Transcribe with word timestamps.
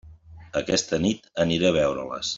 Aquesta 0.61 0.99
nit 1.05 1.29
aniré 1.45 1.71
a 1.73 1.77
veure-les. 1.81 2.29